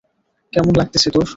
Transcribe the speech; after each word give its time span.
কেমন 0.53 0.73
লাগতেছে 0.75 1.09
তোর? 1.09 1.27